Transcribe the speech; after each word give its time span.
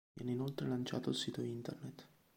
Viene 0.13 0.31
inoltre 0.31 0.67
lanciato 0.67 1.09
il 1.11 1.15
sito 1.15 1.41
internet. 1.41 2.07